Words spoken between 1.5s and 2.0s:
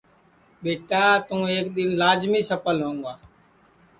ایک دؔن